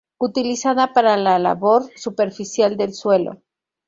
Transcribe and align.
Utilizada 0.19 0.93
para 0.93 1.15
la 1.15 1.37
labor 1.37 1.91
superficial 1.95 2.75
del 2.75 2.95
suelo. 2.95 3.43